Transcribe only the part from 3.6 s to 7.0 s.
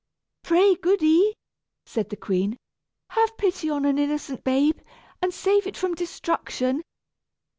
on an innocent babe, and save it from destruction.